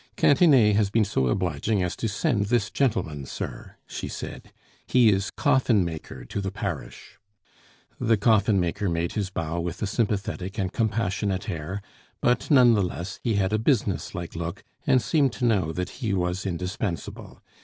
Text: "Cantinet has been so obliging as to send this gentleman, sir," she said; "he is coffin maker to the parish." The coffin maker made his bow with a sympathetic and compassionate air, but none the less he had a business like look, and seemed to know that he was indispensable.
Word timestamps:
"Cantinet 0.15 0.75
has 0.75 0.89
been 0.89 1.05
so 1.05 1.27
obliging 1.27 1.83
as 1.83 1.95
to 1.97 2.07
send 2.07 2.45
this 2.45 2.71
gentleman, 2.71 3.23
sir," 3.27 3.75
she 3.85 4.07
said; 4.07 4.51
"he 4.87 5.09
is 5.09 5.29
coffin 5.29 5.85
maker 5.85 6.25
to 6.25 6.41
the 6.41 6.49
parish." 6.49 7.19
The 7.99 8.17
coffin 8.17 8.59
maker 8.59 8.89
made 8.89 9.11
his 9.11 9.29
bow 9.29 9.59
with 9.59 9.79
a 9.79 9.85
sympathetic 9.85 10.57
and 10.57 10.73
compassionate 10.73 11.47
air, 11.47 11.83
but 12.19 12.49
none 12.49 12.73
the 12.73 12.81
less 12.81 13.19
he 13.23 13.35
had 13.35 13.53
a 13.53 13.59
business 13.59 14.15
like 14.15 14.35
look, 14.35 14.63
and 14.87 15.03
seemed 15.03 15.33
to 15.33 15.45
know 15.45 15.71
that 15.71 15.89
he 16.01 16.15
was 16.15 16.47
indispensable. 16.47 17.39